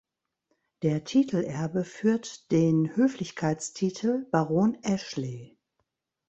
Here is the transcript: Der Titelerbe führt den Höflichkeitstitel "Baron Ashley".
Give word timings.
Der 0.81 1.03
Titelerbe 1.03 1.83
führt 1.83 2.51
den 2.51 2.95
Höflichkeitstitel 2.95 4.25
"Baron 4.31 4.75
Ashley". 4.81 5.59